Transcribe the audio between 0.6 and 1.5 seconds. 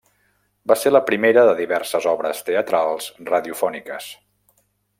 Va ser la primera